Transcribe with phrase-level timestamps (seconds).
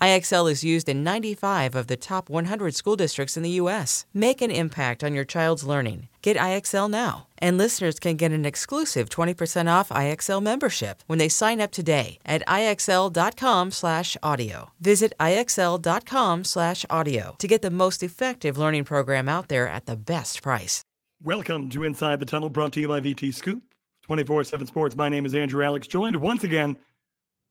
[0.00, 4.06] IXL is used in 95 of the top 100 school districts in the U.S.
[4.12, 6.08] Make an impact on your child's learning.
[6.22, 7.28] Get IXL now.
[7.38, 12.18] And listeners can get an exclusive 20% off IXL membership when they sign up today
[12.26, 14.70] at IXL.com/audio.
[14.80, 20.82] Visit IXL.com/audio to get the most effective learning program out there at the best price.
[21.22, 23.62] Welcome to Inside the Tunnel, brought to you by VT Scoop,
[24.06, 24.96] 24/7 Sports.
[24.96, 26.76] My name is Andrew Alix, joined once again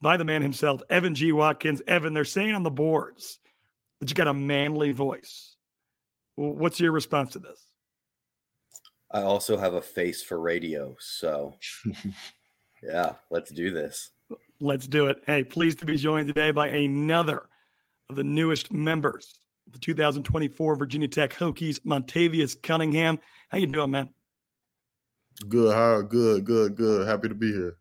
[0.05, 1.31] by the man himself, Evan G.
[1.31, 1.81] Watkins.
[1.87, 3.39] Evan, they're saying on the boards
[3.99, 5.55] that you got a manly voice.
[6.35, 7.65] What's your response to this?
[9.09, 10.95] I also have a face for radio.
[10.99, 11.55] So,
[12.83, 14.11] yeah, let's do this.
[14.59, 15.23] Let's do it.
[15.25, 17.49] Hey, pleased to be joined today by another
[18.07, 23.17] of the newest members of the 2024 Virginia Tech Hokies, Montavious Cunningham.
[23.49, 24.09] How you doing, man?
[25.49, 27.07] Good, how good, good, good.
[27.07, 27.77] Happy to be here.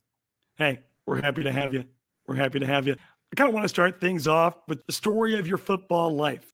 [0.57, 1.85] Hey, we're happy to have you.
[2.27, 2.95] We're happy to have you.
[2.95, 6.53] I kind of want to start things off with the story of your football life.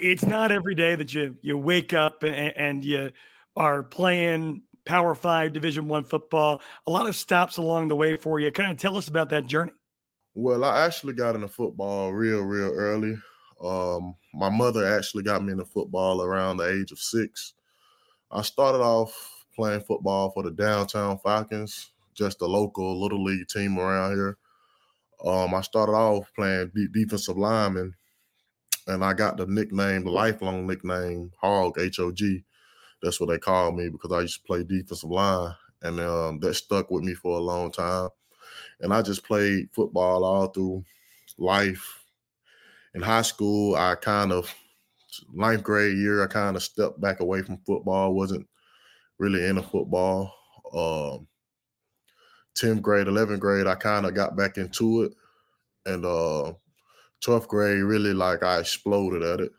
[0.00, 3.10] It's not every day that you you wake up and, and you
[3.56, 6.62] are playing Power Five Division One football.
[6.86, 8.50] A lot of stops along the way for you.
[8.50, 9.72] Kind of tell us about that journey.
[10.34, 13.16] Well, I actually got into football real, real early.
[13.62, 17.54] Um, my mother actually got me into football around the age of six.
[18.30, 19.12] I started off
[19.54, 24.38] playing football for the downtown Falcons, just a local little league team around here.
[25.24, 27.94] Um, I started off playing defensive lineman,
[28.86, 32.44] and I got the nickname, the lifelong nickname, Hog H O G.
[33.02, 36.54] That's what they called me because I used to play defensive line, and um, that
[36.54, 38.10] stuck with me for a long time.
[38.80, 40.84] And I just played football all through
[41.36, 42.04] life.
[42.94, 44.52] In high school, I kind of
[45.32, 48.14] ninth grade year, I kind of stepped back away from football.
[48.14, 48.46] wasn't
[49.18, 50.32] really into football.
[50.72, 51.26] Um,
[52.58, 55.12] 10th grade, 11th grade, I kind of got back into it.
[55.86, 56.54] And uh
[57.24, 59.52] 12th grade, really like I exploded at it.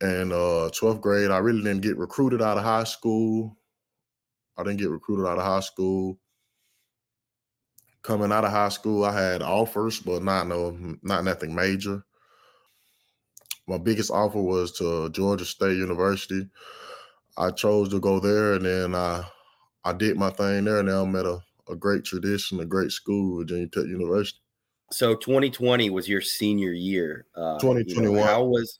[0.00, 3.56] And uh 12th grade, I really didn't get recruited out of high school.
[4.56, 6.18] I didn't get recruited out of high school.
[8.02, 12.04] Coming out of high school, I had offers, but not no not nothing major.
[13.66, 16.48] My biggest offer was to Georgia State University.
[17.36, 19.24] I chose to go there and then I
[19.84, 20.82] I did my thing there.
[20.82, 21.40] Now I'm at a
[21.70, 24.38] a great tradition, a great school, Virginia Tech University.
[24.90, 27.26] So 2020 was your senior year.
[27.34, 28.12] Uh, 2021.
[28.12, 28.78] You know, how was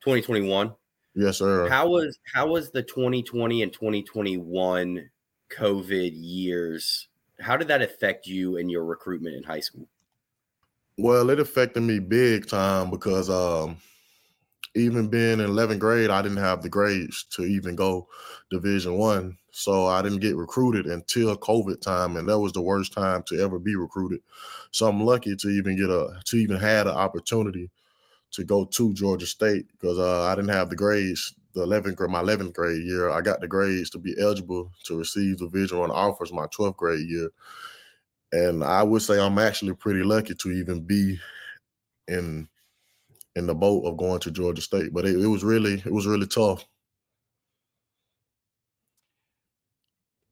[0.00, 0.72] 2021?
[1.14, 1.68] Yes, sir.
[1.68, 5.10] How was how was the 2020 and 2021
[5.50, 7.08] COVID years?
[7.40, 9.88] How did that affect you and your recruitment in high school?
[10.98, 13.76] Well, it affected me big time because um,
[14.76, 18.08] even being in 11th grade, I didn't have the grades to even go
[18.50, 19.38] Division One.
[19.50, 23.40] So I didn't get recruited until COVID time, and that was the worst time to
[23.40, 24.20] ever be recruited.
[24.70, 27.70] So I'm lucky to even get a to even had an opportunity
[28.32, 31.34] to go to Georgia State because uh, I didn't have the grades.
[31.54, 34.98] The 11th grade, my 11th grade year, I got the grades to be eligible to
[34.98, 37.30] receive Division One offers my 12th grade year,
[38.32, 41.18] and I would say I'm actually pretty lucky to even be
[42.08, 42.46] in
[43.36, 44.92] in the boat of going to Georgia State.
[44.92, 46.66] But it, it was really it was really tough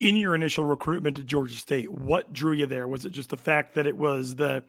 [0.01, 2.87] in your initial recruitment to Georgia State, what drew you there?
[2.87, 4.63] Was it just the fact that it was the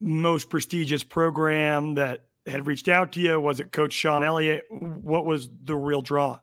[0.00, 3.40] most prestigious program that had reached out to you?
[3.40, 4.64] Was it Coach Shawn Elliott?
[4.70, 6.40] What was the real draw?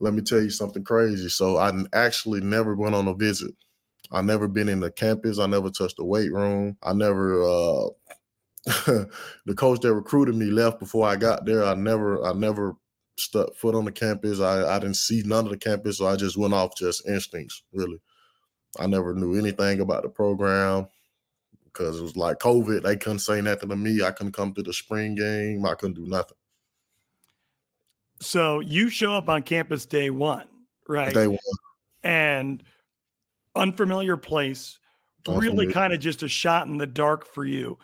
[0.00, 1.28] Let me tell you something crazy.
[1.28, 3.54] So I actually never went on a visit.
[4.10, 5.38] I never been in the campus.
[5.38, 6.78] I never touched the weight room.
[6.82, 7.88] I never uh
[8.66, 11.64] the coach that recruited me left before I got there.
[11.64, 12.76] I never I never
[13.16, 14.40] stepped foot on the campus.
[14.40, 17.62] I, I didn't see none of the campus, so I just went off just instincts,
[17.72, 18.00] really.
[18.78, 20.88] I never knew anything about the program
[21.64, 22.82] because it was like COVID.
[22.82, 24.02] They couldn't say nothing to me.
[24.02, 25.64] I couldn't come to the spring game.
[25.64, 26.36] I couldn't do nothing.
[28.20, 30.46] So you show up on campus day one,
[30.88, 31.12] right?
[31.12, 31.38] Day one.
[32.02, 32.62] And
[33.56, 34.78] unfamiliar place,
[35.26, 35.50] unfamiliar.
[35.50, 37.78] really kind of just a shot in the dark for you.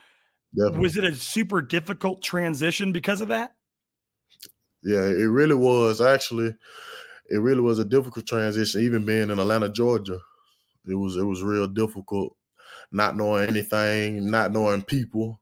[0.55, 0.81] Definitely.
[0.81, 3.55] Was it a super difficult transition because of that?
[4.83, 6.55] Yeah, it really was actually.
[7.31, 10.21] it really was a difficult transition, even being in Atlanta, Georgia.
[10.89, 12.37] It was it was real difficult,
[12.93, 15.41] not knowing anything, not knowing people.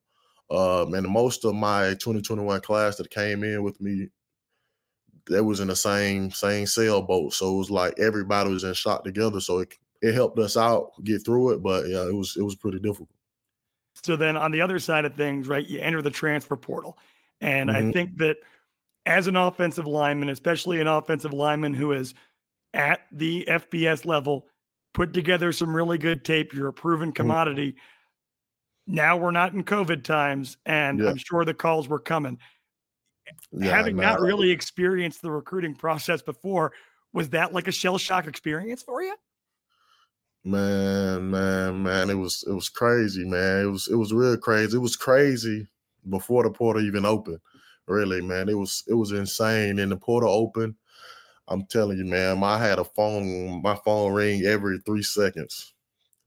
[0.50, 4.08] Um, and most of my 2021 class that came in with me,
[5.30, 7.32] they was in the same same sailboat.
[7.34, 9.40] So it was like everybody was in shock together.
[9.40, 11.62] So it it helped us out get through it.
[11.62, 13.08] But yeah, it was it was pretty difficult.
[14.04, 16.98] So then on the other side of things, right, you enter the transfer portal.
[17.40, 17.88] And mm-hmm.
[17.88, 18.36] I think that
[19.06, 22.14] as an offensive lineman, especially an offensive lineman who is
[22.74, 24.46] at the FBS level,
[24.92, 26.52] put together some really good tape.
[26.52, 27.14] You're a proven mm-hmm.
[27.14, 27.72] commodity.
[27.72, 28.94] Mm-hmm.
[28.94, 31.08] Now we're not in COVID times, and yeah.
[31.08, 32.38] I'm sure the calls were coming.
[33.52, 36.72] Yeah, Having not really experienced the recruiting process before,
[37.14, 39.14] was that like a shell shock experience for you?
[40.46, 43.62] Man, man, man, it was it was crazy, man.
[43.64, 44.76] It was it was real crazy.
[44.76, 45.66] It was crazy
[46.10, 47.40] before the portal even opened.
[47.86, 48.50] Really, man.
[48.50, 49.78] It was it was insane.
[49.78, 50.74] And the portal opened.
[51.48, 55.72] I'm telling you, man, I had a phone, my phone ring every three seconds.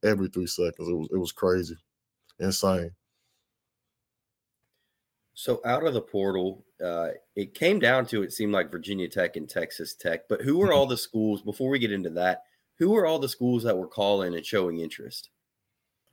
[0.03, 0.87] Every three seconds.
[0.87, 1.75] It was it was crazy.
[2.39, 2.91] Insane.
[5.35, 9.35] So out of the portal, uh, it came down to it seemed like Virginia Tech
[9.35, 10.27] and Texas Tech.
[10.27, 12.43] But who were all the schools before we get into that?
[12.79, 15.29] Who were all the schools that were calling and showing interest?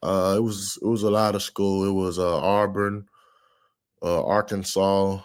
[0.02, 1.84] Uh, it was it was a lot of school.
[1.88, 3.06] It was uh, Auburn,
[4.02, 5.20] uh, Arkansas,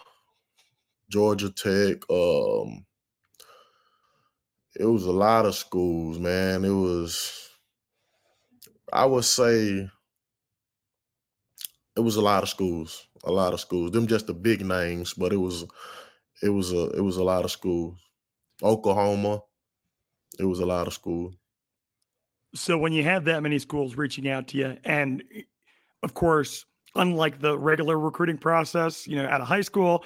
[1.10, 1.98] Georgia Tech.
[2.10, 2.86] Um,
[4.78, 6.64] it was a lot of schools, man.
[6.64, 7.50] It was,
[8.92, 9.88] I would say,
[11.96, 13.06] it was a lot of schools.
[13.24, 13.90] A lot of schools.
[13.90, 15.66] Them just the big names, but it was,
[16.42, 17.98] it was a it was a lot of schools.
[18.62, 19.40] Oklahoma,
[20.38, 21.34] it was a lot of school.
[22.54, 25.42] So when you have that many schools reaching out to you, and eh,
[26.02, 30.04] of course, unlike the regular recruiting process, you know, out of high school,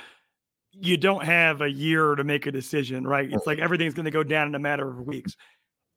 [0.72, 3.32] you don't have a year to make a decision, right?
[3.32, 5.36] It's like everything's going to go down in a matter of weeks.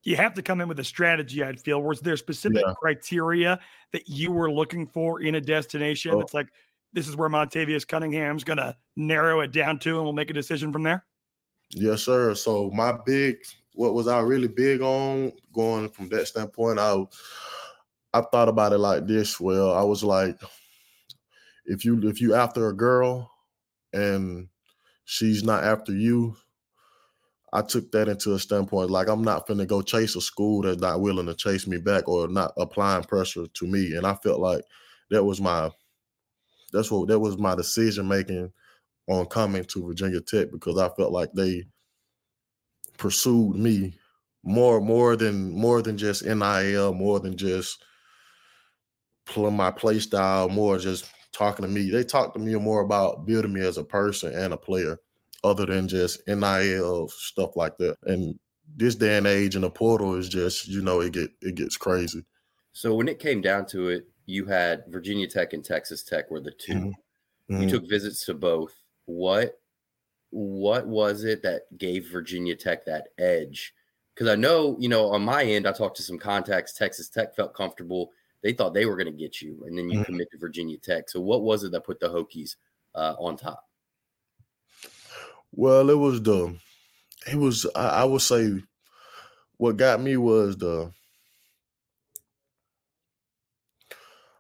[0.04, 1.82] You have to come in with a strategy, I'd feel.
[1.82, 2.74] Was there specific yeah.
[2.80, 3.60] criteria
[3.92, 6.14] that you were looking for in a destination?
[6.14, 6.20] Oh.
[6.22, 6.48] It's like,
[6.94, 10.34] this is where Montavious Cunningham's going to narrow it down to, and we'll make a
[10.34, 11.06] decision from there?
[11.72, 12.34] Yes, sir.
[12.36, 13.38] So my big
[13.78, 16.80] what was I really big on going from that standpoint?
[16.80, 17.06] I
[18.12, 19.40] I thought about it like this.
[19.40, 20.36] Well, I was like,
[21.66, 23.32] if you if you after a girl
[23.94, 24.48] and
[25.06, 26.36] she's not after you,
[27.54, 30.82] I took that into a standpoint like I'm not finna go chase a school that's
[30.82, 33.96] not willing to chase me back or not applying pressure to me.
[33.96, 34.64] And I felt like
[35.12, 35.70] that was my
[36.74, 38.52] that's what that was my decision making
[39.08, 41.66] on coming to Virginia Tech because I felt like they
[42.98, 43.98] pursued me
[44.44, 47.84] more more than more than just NIL, more than just
[49.36, 51.90] my play style, more just talking to me.
[51.90, 54.98] They talked to me more about building me as a person and a player,
[55.44, 57.98] other than just NIL stuff like that.
[58.04, 58.40] And
[58.76, 61.78] this day and age in the portal is just, you know, it get it gets
[61.78, 62.24] crazy.
[62.72, 66.42] So when it came down to it, you had Virginia Tech and Texas Tech were
[66.42, 66.92] the 2 mm-hmm.
[67.50, 67.68] You mm-hmm.
[67.70, 68.74] took visits to both.
[69.06, 69.60] What
[70.32, 73.74] what was it that gave Virginia Tech that edge?
[74.14, 76.74] Because I know, you know, on my end, I talked to some contacts.
[76.74, 78.12] Texas Tech felt comfortable.
[78.42, 80.12] They thought they were going to get you, and then you mm-hmm.
[80.12, 81.10] commit to Virginia Tech.
[81.10, 82.56] So, what was it that put the Hokies
[82.96, 83.68] uh, on top?
[85.52, 86.56] Well, it was the,
[87.32, 88.62] it was I, I would say,
[89.58, 90.92] what got me was the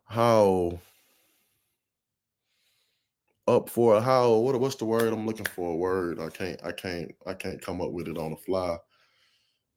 [0.05, 0.79] how
[3.47, 5.73] up for how what what's the word I'm looking for?
[5.73, 8.77] A word I can't I can't I can't come up with it on the fly.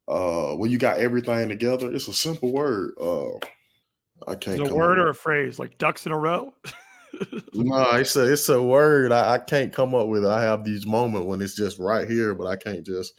[0.08, 2.94] Uh, when you got everything together, it's a simple word.
[3.00, 3.36] Uh,
[4.26, 4.60] I can't.
[4.60, 6.52] a word or a phrase like ducks in a row.
[7.54, 9.12] no, it's a it's a word.
[9.12, 10.30] I, I can't come up with it.
[10.30, 13.14] I have these moments when it's just right here, but I can't just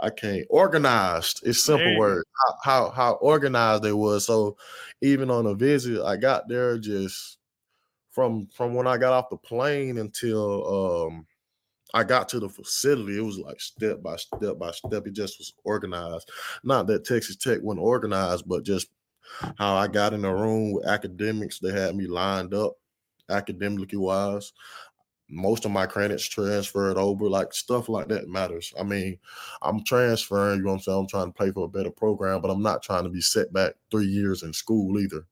[0.00, 1.42] I can't organized.
[1.44, 2.24] It's simple word.
[2.46, 4.26] How, how how organized it was.
[4.26, 4.56] So
[5.02, 7.38] even on a visit, I got there just
[8.14, 11.26] from from when I got off the plane until um
[11.92, 15.06] I got to the facility, it was like step by step by step.
[15.06, 16.30] It just was organized.
[16.62, 18.88] Not that Texas Tech wasn't organized, but just
[19.58, 21.58] how I got in the room with academics.
[21.58, 22.74] They had me lined up
[23.30, 24.52] academically wise.
[25.28, 28.74] Most of my credits transferred over, like stuff like that matters.
[28.78, 29.18] I mean,
[29.62, 30.98] I'm transferring, you know what I'm saying?
[30.98, 33.52] I'm trying to play for a better program, but I'm not trying to be set
[33.52, 35.24] back three years in school either.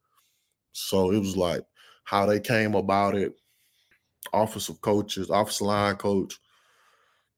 [0.73, 1.62] So it was like
[2.04, 3.35] how they came about it.
[4.32, 6.38] Office of coaches, office line coach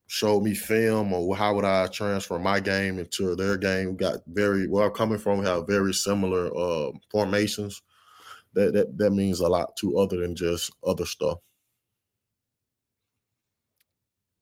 [0.06, 3.96] showed me film or how would I transfer my game into their game.
[3.96, 7.82] Got very well coming from have very similar uh, formations.
[8.52, 11.38] That, that that means a lot to other than just other stuff.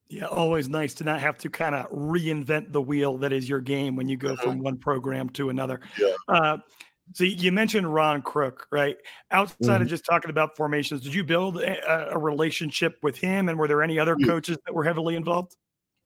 [0.07, 3.61] Yeah, always nice to not have to kind of reinvent the wheel that is your
[3.61, 5.79] game when you go from one program to another.
[5.97, 6.13] Yeah.
[6.27, 6.57] Uh,
[7.13, 8.97] so you mentioned Ron Crook, right?
[9.31, 9.83] Outside Mhm.
[9.83, 13.49] of just talking about formations, did you build a, a relationship with him?
[13.49, 14.27] And were there any other Yeah.
[14.27, 15.55] coaches that were heavily involved?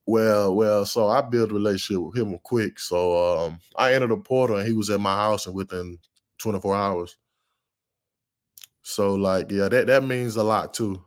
[0.06, 2.78] Well, well, so I built a relationship with him quick.
[2.78, 5.98] So um, I entered a portal and he was at my house and within
[6.38, 7.16] 24 hours.
[8.82, 11.02] So like, yeah, that that means a lot too.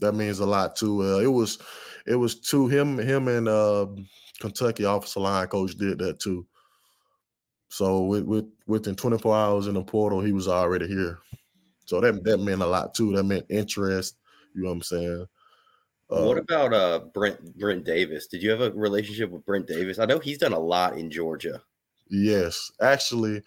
[0.00, 1.02] That means a lot too.
[1.02, 1.58] Uh, it was,
[2.06, 3.86] it was to him, him and uh,
[4.40, 6.46] Kentucky offensive line coach did that too.
[7.68, 11.18] So with, with within 24 hours in the portal, he was already here.
[11.84, 13.14] So that that meant a lot too.
[13.14, 14.16] That meant interest.
[14.54, 15.26] You know what I'm saying?
[16.08, 18.26] what Uh, about uh Brent Brent Davis?
[18.26, 19.98] Did you have a relationship with Brent Davis?
[19.98, 21.62] I know he's done a lot in Georgia.
[22.08, 23.42] Yes, actually,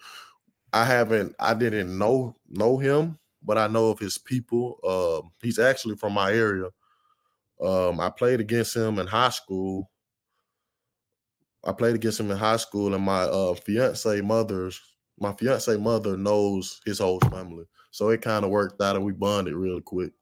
[0.72, 1.34] I haven't.
[1.38, 4.78] I didn't know know him, but I know of his people.
[4.86, 6.68] Um, he's actually from my area.
[7.60, 9.90] Um, I played against him in high school.
[11.64, 14.80] I played against him in high school, and my uh, fiance mother's
[15.18, 19.12] my fiance mother knows his whole family, so it kind of worked out, and we
[19.12, 20.12] bonded real quick.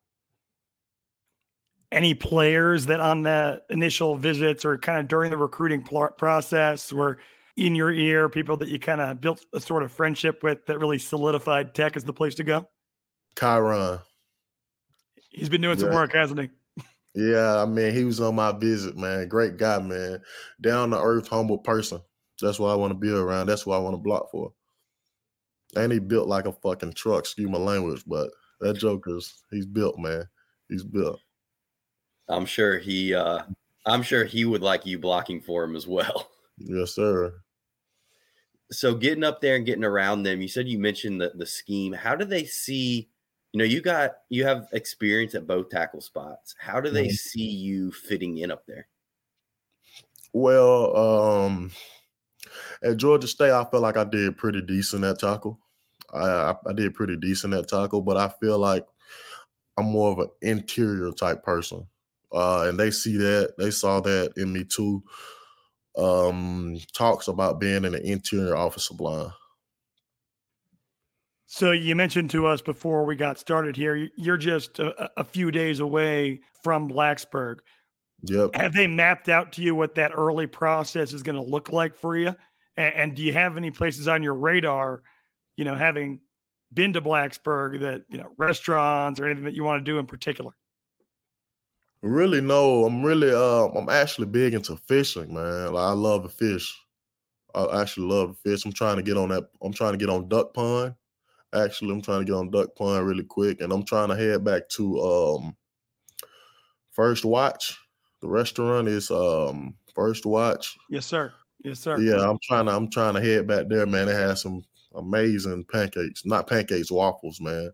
[1.93, 6.93] Any players that on the initial visits or kind of during the recruiting pl- process
[6.93, 7.19] were
[7.57, 10.79] in your ear, people that you kind of built a sort of friendship with that
[10.79, 12.69] really solidified Tech as the place to go?
[13.37, 14.01] Kyron,
[15.31, 16.51] He's been doing some work, hasn't he?
[17.19, 19.27] Yeah, I mean, he was on my visit, man.
[19.27, 20.23] Great guy, man.
[20.61, 22.01] Down to earth, humble person.
[22.41, 23.49] That's what I want to be around.
[23.49, 24.53] That's what I want to block for.
[25.75, 29.99] And he built like a fucking truck, excuse my language, but that joker's he's built,
[29.99, 30.29] man.
[30.69, 31.19] He's built.
[32.29, 33.43] I'm sure he uh
[33.85, 36.31] I'm sure he would like you blocking for him as well.
[36.61, 37.33] Yes, sir.
[38.73, 41.93] So getting up there and getting around them, you said you mentioned the, the scheme.
[41.93, 43.11] How do they see,
[43.53, 46.55] you know, you got you have experience at both tackle spots.
[46.59, 47.11] How do they Mhm.
[47.11, 48.89] see you fitting in up there?
[50.33, 51.71] Well, um,
[52.83, 55.61] at Georgia State, I felt like I did pretty decent at tackle.
[56.13, 56.21] I,
[56.53, 58.87] I I did pretty decent at tackle, but I feel like
[59.79, 61.89] I'm more of an interior type person,
[62.33, 63.55] uh, and they see that.
[63.59, 65.03] They saw that in me too.
[65.99, 69.31] Um, talks about being in the interior offensive line.
[71.51, 75.25] So you mentioned to us before we got started here, you- you're just a, a
[75.25, 77.61] few days away from Blacksburg.
[78.25, 78.55] Yep.
[78.55, 81.97] Have they mapped out to you what that early process is going to look like
[81.97, 82.35] for you?
[82.77, 85.03] And, and do you have any places on your radar,
[85.57, 86.21] you know, having
[86.75, 90.05] been to Blacksburg that, you know, restaurants or anything that you want to do in
[90.07, 90.53] particular?
[92.03, 92.85] Really, no.
[92.85, 95.73] I'm really, uh, I'm actually big into fishing, man.
[95.73, 96.79] Like, I love to fish.
[97.55, 98.67] I actually love to fish.
[98.67, 99.49] I'm trying to get on that.
[99.63, 100.95] I'm trying to get on Duck Pond.
[101.55, 104.45] Actually, I'm trying to get on Duck Pond really quick, and I'm trying to head
[104.45, 105.57] back to um
[106.93, 107.79] First Watch.
[108.21, 110.77] The restaurant is um First Watch.
[110.91, 111.33] Yes, sir.
[111.65, 111.99] Yes, sir.
[111.99, 112.73] Yeah, I'm trying to.
[112.73, 114.09] I'm trying to head back there, man.
[114.09, 114.65] It has some
[114.95, 116.25] amazing pancakes.
[116.27, 117.71] Not pancakes, waffles, man.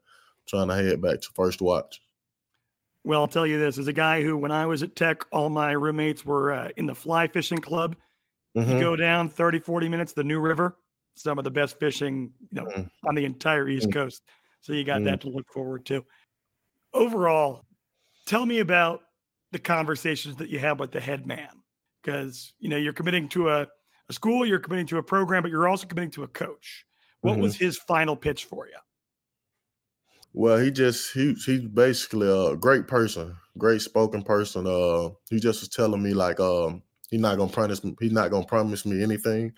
[0.47, 2.01] trying to head back to First Watch.
[3.03, 5.51] Well, I'll tell you this as a guy who, when I was at Tech, all
[5.51, 7.97] my roommates were uh, in the fly fishing club.
[8.55, 8.81] You Mhm.
[8.81, 10.77] go down 30, 40 minutes, the New River,
[11.15, 12.91] some of the best fishing, you know, Mm.
[13.07, 13.93] on the entire East Mm.
[13.93, 14.23] Coast.
[14.61, 15.05] So you got Mm.
[15.07, 16.05] that to look forward to.
[16.93, 17.65] Overall,
[18.27, 19.03] tell me about
[19.53, 21.51] the conversations that you have with the head man.
[22.03, 23.67] Because, you know, you're committing to a,
[24.09, 26.85] a school, you're committing to a program, but you're also committing to a coach.
[27.21, 27.43] What Mhm.
[27.43, 28.77] was his final pitch for you?
[30.35, 34.67] Well, he just he he's basically a great person, great spoken person.
[34.67, 38.31] Uh, he just was telling me like um he's not gonna promise me he's not
[38.31, 39.53] gonna promise me anything.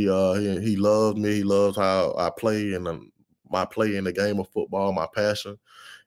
[0.00, 1.34] He uh he, he loves me.
[1.36, 3.12] He loves how I play and um,
[3.50, 5.58] my play in the game of football, my passion.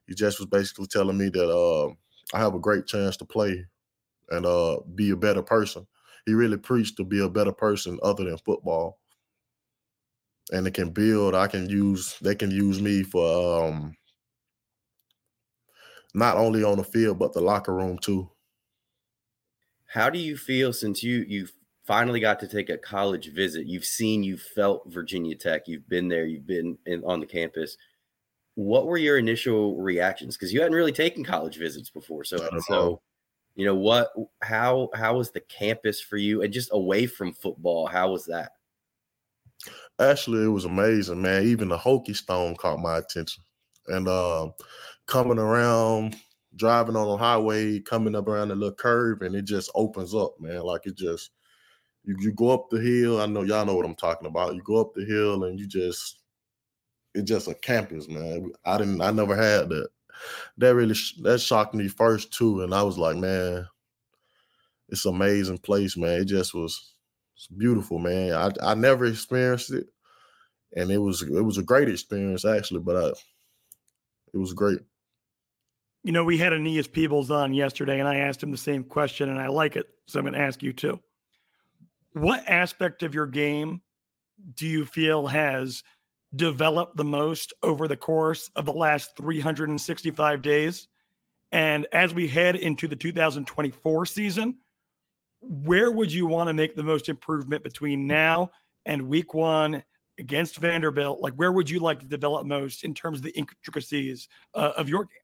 [0.06, 1.88] He just was basically telling me that uh
[2.34, 3.66] I have a great chance to play
[4.30, 5.86] and uh be a better person.
[6.26, 9.00] He really preached to be a better person other than football
[10.52, 11.34] and it can build.
[11.34, 13.96] I can use they can use me for um
[16.14, 18.30] not only on the field but the locker room too.
[19.86, 21.48] How do you feel since you you
[21.86, 23.66] finally got to take a college visit?
[23.66, 27.76] You've seen, you've felt Virginia Tech, you've been there, you've been in, on the campus.
[28.56, 30.36] What were your initial reactions?
[30.36, 33.00] Because you hadn't really taken college visits before, so so
[33.56, 34.12] you know what?
[34.42, 37.86] How how was the campus for you, and just away from football?
[37.86, 38.52] How was that?
[40.00, 41.44] Actually, it was amazing, man.
[41.44, 43.42] Even the Hokie Stone caught my attention.
[43.88, 44.48] And uh,
[45.06, 46.16] coming around,
[46.56, 50.34] driving on the highway, coming up around the little curve, and it just opens up,
[50.40, 50.62] man.
[50.62, 51.30] Like it just
[52.04, 53.20] you, you go up the hill.
[53.20, 54.54] I know y'all know what I'm talking about.
[54.54, 56.20] You go up the hill and you just
[57.14, 58.52] it's just a campus, man.
[58.64, 59.88] I didn't I never had that.
[60.58, 62.62] That really that shocked me first too.
[62.62, 63.66] And I was like, man,
[64.88, 66.20] it's amazing place, man.
[66.20, 66.94] It just was
[67.36, 68.32] it's beautiful, man.
[68.32, 69.86] I I never experienced it,
[70.76, 72.80] and it was it was a great experience actually.
[72.80, 73.08] But I,
[74.32, 74.80] it was great.
[76.02, 79.30] You know, we had Aeneas Peebles on yesterday, and I asked him the same question,
[79.30, 81.00] and I like it, so I'm going to ask you too.
[82.14, 83.82] What aspect of your game
[84.54, 85.82] do you feel has
[86.34, 90.88] developed the most over the course of the last 365 days?
[91.50, 94.58] And as we head into the 2024 season,
[95.40, 98.50] where would you want to make the most improvement between now
[98.86, 99.82] and week one
[100.18, 101.20] against Vanderbilt?
[101.20, 104.88] Like, where would you like to develop most in terms of the intricacies uh, of
[104.88, 105.18] your game?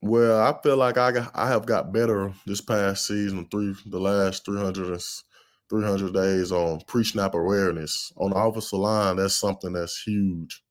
[0.00, 4.00] Well, I feel like I got, I have got better this past season, three the
[4.00, 5.00] last 300,
[5.70, 9.16] 300 days on pre-snap awareness on the offensive line.
[9.16, 10.62] That's something that's huge.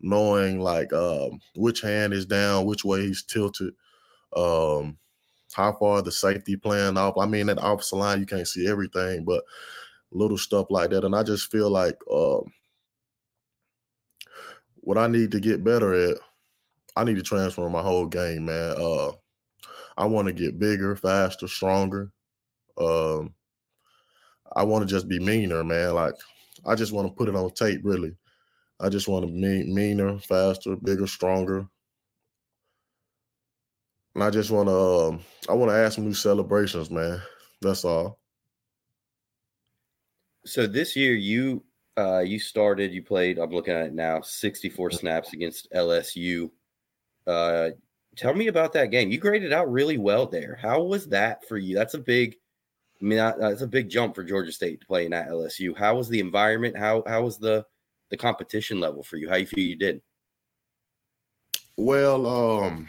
[0.00, 3.72] Knowing like um, which hand is down, which way he's tilted,
[4.36, 4.98] um,
[5.52, 7.16] how far the safety playing off.
[7.18, 9.44] I mean, at the offensive line you can't see everything, but
[10.10, 11.04] little stuff like that.
[11.04, 12.40] And I just feel like uh,
[14.76, 16.18] what I need to get better at
[16.96, 18.74] I need to transform my whole game, man.
[18.78, 19.12] Uh,
[19.96, 22.12] I want to get bigger, faster, stronger.
[22.78, 23.34] Um,
[24.56, 25.94] I want to just be meaner, man.
[25.94, 26.14] Like
[26.64, 28.14] I just want to put it on tape, really.
[28.80, 31.66] I just want to be meaner, faster, bigger, stronger.
[34.14, 37.22] And I just want to, um, I want to add some new celebrations, man.
[37.60, 38.18] That's all.
[40.44, 41.62] So this year, you
[41.96, 43.38] uh, you started, you played.
[43.38, 46.50] I'm looking at it now, 64 snaps against LSU.
[47.26, 47.70] Uh,
[48.16, 49.10] tell me about that game.
[49.10, 50.58] You graded out really well there.
[50.60, 51.74] How was that for you?
[51.74, 52.36] That's a big,
[53.02, 55.76] I mean, that's a big jump for Georgia State to play in at LSU.
[55.76, 56.76] How was the environment?
[56.76, 57.66] How how was the
[58.10, 59.28] the competition level for you?
[59.28, 60.00] How you feel you did?
[61.76, 62.88] Well, um,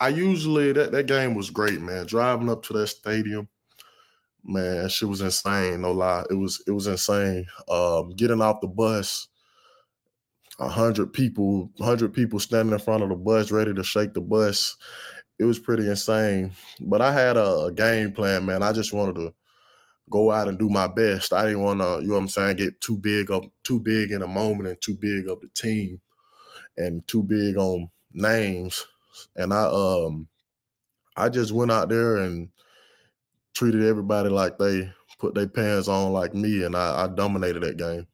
[0.00, 2.04] I usually that that game was great, man.
[2.06, 3.48] Driving up to that stadium,
[4.44, 5.80] man, shit was insane.
[5.80, 7.46] No lie, it was it was insane.
[7.66, 9.28] Um, getting off the bus
[10.58, 14.20] a hundred people, hundred people standing in front of the bus, ready to shake the
[14.20, 14.76] bus.
[15.38, 16.52] It was pretty insane.
[16.80, 18.62] But I had a, a game plan, man.
[18.62, 19.34] I just wanted to
[20.10, 21.32] go out and do my best.
[21.32, 24.10] I didn't want to, you know what I'm saying, get too big up, too big
[24.10, 26.00] in a moment and too big of the team
[26.76, 28.86] and too big on names.
[29.36, 30.28] And I um
[31.16, 32.48] I just went out there and
[33.54, 37.76] treated everybody like they put their pants on like me and I, I dominated that
[37.76, 38.06] game.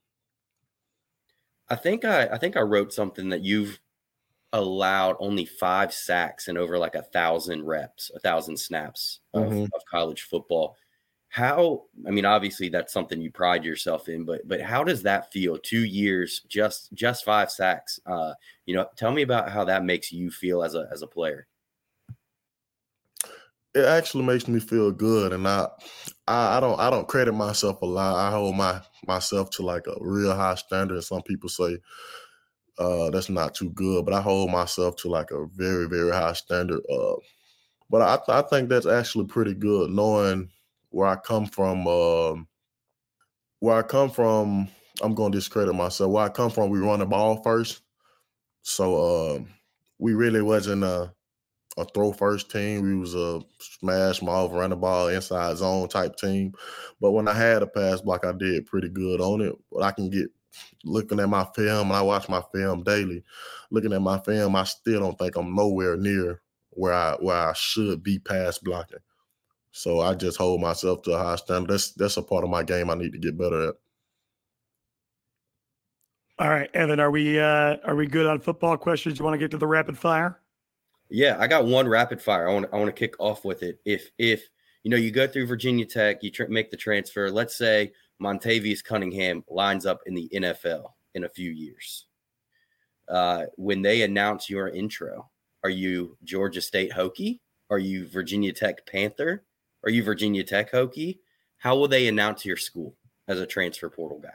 [1.69, 3.81] I think I I think I wrote something that you've
[4.53, 9.63] allowed only five sacks and over like a thousand reps, a thousand snaps of, mm-hmm.
[9.63, 10.77] of, college football.
[11.31, 15.33] How I mean, obviously that's something you pride yourself in, but but how does that
[15.33, 15.57] feel?
[15.59, 17.99] Two years, just just five sacks.
[18.05, 18.35] Uh,
[18.67, 21.47] you know, tell me about how that makes you feel as a as a player
[23.75, 25.69] it actually makes me feel good and I,
[26.27, 29.95] I don't i don't credit myself a lot i hold my myself to like a
[30.01, 31.79] real high standard some people say
[32.79, 36.33] uh that's not too good but i hold myself to like a very very high
[36.33, 37.15] standard uh
[37.89, 40.51] but i i think that's actually pretty good knowing
[40.91, 42.47] where i come from um
[43.61, 44.69] where i come from
[45.03, 47.83] i'm going to discredit myself where i come from we run the ball first
[48.63, 49.39] so uh
[49.99, 51.09] we really wasn't uh
[51.81, 52.83] a throw first team.
[52.83, 56.53] We was a smash mouth, run the ball, inside zone type team.
[57.01, 59.55] But when I had a pass block, I did pretty good on it.
[59.73, 60.29] But I can get
[60.85, 63.25] looking at my film, and I watch my film daily.
[63.71, 67.53] Looking at my film, I still don't think I'm nowhere near where I where I
[67.55, 68.99] should be pass blocking.
[69.73, 71.71] So I just hold myself to a high standard.
[71.71, 73.75] That's that's a part of my game I need to get better at.
[76.39, 79.19] All right, Evan, are we uh, are we good on football questions?
[79.19, 80.41] You want to get to the rapid fire?
[81.11, 82.49] Yeah, I got one rapid fire.
[82.49, 83.79] I want I want to kick off with it.
[83.85, 84.49] If if
[84.83, 87.31] you know you go through Virginia Tech, you tr- make the transfer.
[87.31, 92.07] Let's say Montavious Cunningham lines up in the NFL in a few years.
[93.09, 95.29] Uh, when they announce your intro,
[95.65, 97.41] are you Georgia State Hokie?
[97.69, 99.45] Are you Virginia Tech Panther?
[99.85, 101.19] Are you Virginia Tech Hokie?
[101.59, 102.97] How will they announce your school
[103.29, 104.29] as a transfer portal guy?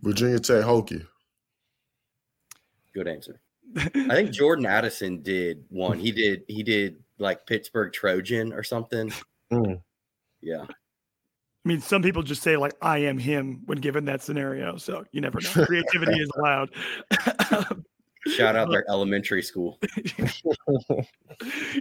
[0.00, 1.06] Virginia Tech Hokie.
[2.92, 3.40] Good answer.
[3.76, 5.98] I think Jordan Addison did one.
[5.98, 9.12] He did he did like Pittsburgh Trojan or something.
[9.52, 9.80] Mm.
[10.40, 10.64] Yeah.
[10.68, 14.76] I mean, some people just say like "I am him" when given that scenario.
[14.76, 15.50] So you never know.
[15.66, 16.70] Creativity is allowed.
[18.28, 19.78] Shout out their elementary school.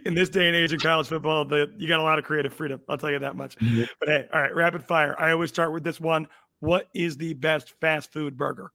[0.06, 2.53] in this day and age in college football, the, you got a lot of creative
[2.53, 2.82] freedom.
[2.89, 3.56] I'll tell you that much.
[3.58, 3.84] Mm-hmm.
[3.99, 5.19] But hey, all right, rapid fire.
[5.19, 6.27] I always start with this one.
[6.60, 8.71] What is the best fast food burger?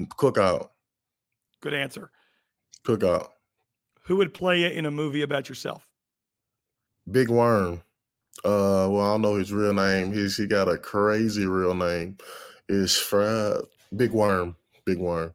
[0.00, 0.68] Cookout.
[1.60, 2.10] Good answer.
[2.84, 3.30] Cookout.
[4.02, 5.86] Who would play it in a movie about yourself?
[7.10, 7.82] Big Worm.
[8.44, 10.12] Uh, well, I don't know his real name.
[10.12, 12.18] He's he got a crazy real name.
[12.68, 13.62] Is Fred
[13.96, 14.56] Big Worm.
[14.84, 15.34] Big Worm.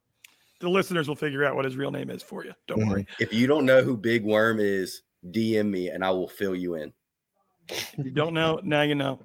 [0.63, 2.53] The listeners will figure out what his real name is for you.
[2.69, 2.89] Don't mm-hmm.
[2.89, 3.07] worry.
[3.19, 6.75] If you don't know who Big Worm is, DM me and I will fill you
[6.75, 6.93] in.
[7.97, 9.19] you don't know, now you know.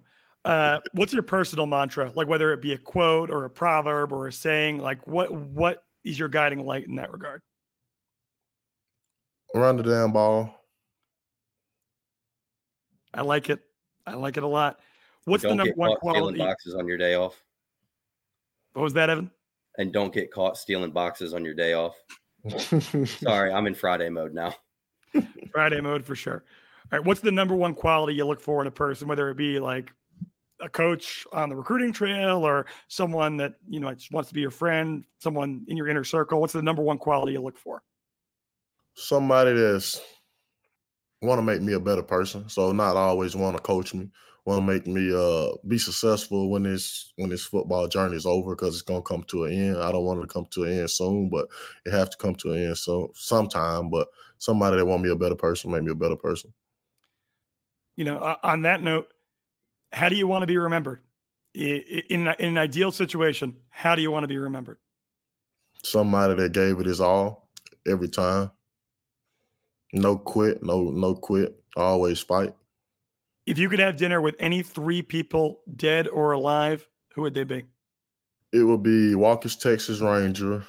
[0.44, 2.11] Uh, what's your personal mantra?
[2.16, 5.85] Like whether it be a quote or a proverb or a saying, like what what
[6.03, 7.40] is your guiding light in that regard?
[9.55, 10.53] Run the damn ball.
[13.14, 13.61] I like it.
[14.09, 14.81] I like it a lot.
[15.24, 16.38] What's don't the number one quality?
[16.38, 17.40] boxes on your day off.
[18.72, 19.31] What was that, Evan?
[19.79, 21.95] And don't get caught stealing boxes on your day off.
[23.07, 24.55] Sorry, I'm in Friday mode now.
[25.53, 26.45] Friday mode for sure.
[26.91, 29.37] All right, what's the number one quality you look for in a person, whether it
[29.37, 29.93] be like
[30.61, 34.41] a coach on the recruiting trail or someone that you know just wants to be
[34.41, 36.41] your friend, someone in your inner circle?
[36.41, 37.83] What's the number one quality you look for?
[38.95, 40.01] Somebody that's
[41.23, 42.49] want to make me a better person.
[42.49, 44.11] So not always want to coach me,
[44.49, 48.57] want to make me uh be successful when this when this football journey is over
[48.57, 49.77] because it's gonna come to an end.
[49.77, 51.49] I don't want it to come to an end soon, but
[51.85, 53.91] it have to come to an end so sometime.
[53.91, 54.09] But
[54.39, 56.55] somebody that want me a better person, make me a better person.
[57.97, 59.13] You know, on that note,
[59.93, 61.03] how do you want to be remembered?
[61.55, 64.79] In, in an ideal situation, how do you want to be remembered?
[65.83, 67.51] Somebody that gave it his all
[67.87, 68.51] every time.
[69.93, 71.55] No quit, no no quit.
[71.77, 72.55] Always fight.
[73.49, 77.45] If you could have dinner with any three people, dead or alive, who would they
[77.45, 77.65] be?
[78.53, 80.65] It would be Walker's Texas Ranger.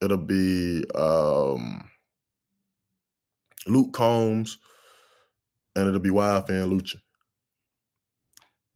[0.00, 1.90] It'll be um,
[3.66, 4.58] Luke Combs,
[5.74, 7.00] and it'll be Wild Fan Lucha.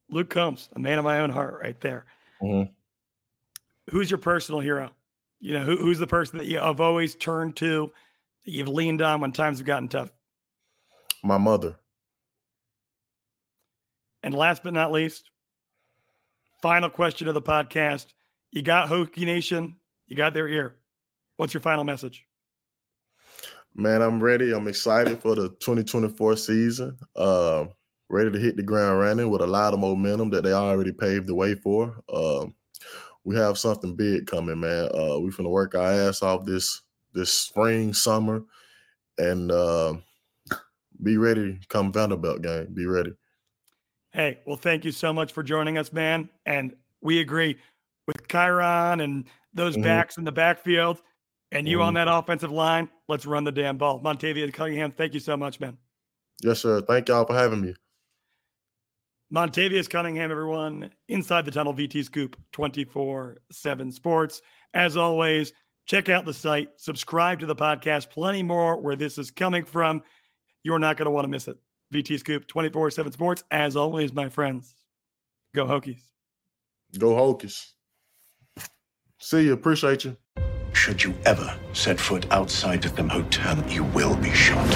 [0.09, 2.07] Luke Combs, a man of my own heart, right there.
[2.43, 2.73] Mm-hmm.
[3.93, 4.90] Who's your personal hero?
[5.38, 7.93] You know, who, who's the person that you have always turned to,
[8.45, 10.11] that you've leaned on when times have gotten tough?
[11.23, 11.77] My mother.
[14.22, 15.30] And last but not least,
[16.62, 18.06] final question of the podcast.
[18.50, 20.76] You got Hokie Nation, you got their ear.
[21.37, 22.26] What's your final message?
[23.74, 24.52] Man, I'm ready.
[24.52, 26.98] I'm excited for the 2024 season.
[27.14, 27.66] Uh,
[28.09, 31.28] ready to hit the ground running with a lot of momentum that they already paved
[31.28, 31.96] the way for.
[32.12, 32.46] Uh,
[33.24, 34.87] we have something big coming, man.
[34.87, 38.42] Uh, we're gonna work our ass off this this spring, summer,
[39.18, 39.94] and uh,
[41.02, 42.68] be ready come Vanderbilt game.
[42.74, 43.12] Be ready.
[44.12, 46.29] Hey, well, thank you so much for joining us, man.
[46.46, 47.57] And we agree
[48.07, 49.85] with Kyron and those mm-hmm.
[49.85, 51.01] backs in the backfield
[51.53, 51.87] and you mm-hmm.
[51.87, 52.88] on that offensive line.
[53.09, 54.01] Let's run the damn ball.
[54.01, 55.77] Montavia Cunningham, thank you so much, man.
[56.42, 56.81] Yes, sir.
[56.81, 57.75] Thank y'all for having me.
[59.33, 64.42] Montavious Cunningham, everyone, inside the tunnel, VT Scoop 24 7 Sports.
[64.75, 65.53] As always,
[65.87, 68.11] check out the site, subscribe to the podcast.
[68.11, 70.03] Plenty more where this is coming from.
[70.64, 71.59] You're not going to want to miss it.
[71.92, 73.44] VT Scoop 24 7 Sports.
[73.50, 74.74] As always, my friends,
[75.55, 76.03] go Hokies.
[76.96, 77.72] Go Hokies.
[79.18, 79.53] See you.
[79.53, 80.16] Appreciate you.
[80.72, 84.66] Should you ever set foot outside of the hotel, you will be shot.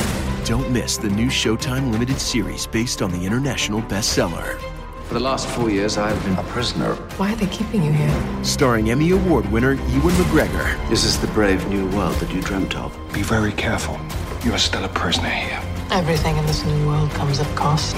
[0.44, 4.60] Don't miss the new Showtime limited series based on the international bestseller.
[5.06, 6.94] For the last four years, I've been a prisoner.
[7.16, 8.44] Why are they keeping you here?
[8.44, 10.88] Starring Emmy Award winner Ewan McGregor.
[10.88, 12.98] This is the brave new world that you dreamt of.
[13.12, 13.98] Be very careful.
[14.44, 15.73] You are still a prisoner here.
[15.90, 17.96] Everything in this new world comes at cost.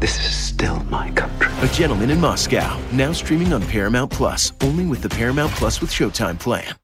[0.00, 1.48] This is still my country.
[1.60, 5.90] A Gentleman in Moscow, now streaming on Paramount Plus, only with the Paramount Plus with
[5.90, 6.74] Showtime plan.